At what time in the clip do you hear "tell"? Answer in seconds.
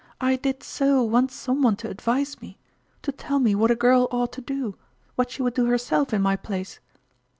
3.11-3.37